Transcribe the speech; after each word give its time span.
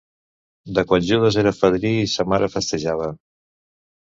De 0.77 0.83
quan 0.91 1.03
Judes 1.09 1.37
era 1.43 1.53
fadrí 1.57 1.91
i 2.07 2.09
sa 2.15 2.27
mare 2.33 2.51
festejava. 2.55 3.11